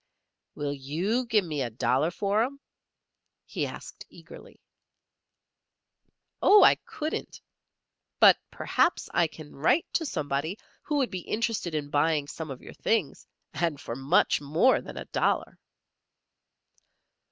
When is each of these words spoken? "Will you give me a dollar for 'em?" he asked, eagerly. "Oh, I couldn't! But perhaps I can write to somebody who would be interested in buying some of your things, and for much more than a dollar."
"Will 0.55 0.73
you 0.73 1.27
give 1.27 1.45
me 1.45 1.61
a 1.61 1.69
dollar 1.69 2.09
for 2.09 2.41
'em?" 2.41 2.59
he 3.45 3.67
asked, 3.67 4.03
eagerly. 4.09 4.59
"Oh, 6.41 6.63
I 6.63 6.73
couldn't! 6.87 7.39
But 8.19 8.39
perhaps 8.49 9.09
I 9.13 9.27
can 9.27 9.55
write 9.55 9.85
to 9.93 10.07
somebody 10.07 10.57
who 10.81 10.95
would 10.97 11.11
be 11.11 11.19
interested 11.29 11.75
in 11.75 11.91
buying 11.91 12.27
some 12.27 12.49
of 12.49 12.63
your 12.63 12.73
things, 12.73 13.27
and 13.53 13.79
for 13.79 13.95
much 13.95 14.41
more 14.41 14.81
than 14.81 14.97
a 14.97 15.05
dollar." 15.05 15.59